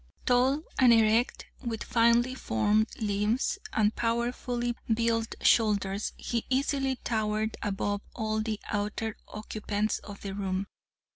[0.25, 8.01] "Tall and erect, with finely formed limbs, and powerfully built shoulders, he easily towered above
[8.15, 10.65] all of the other occupants of the room.